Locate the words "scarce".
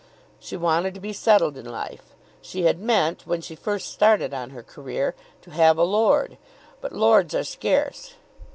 7.43-8.15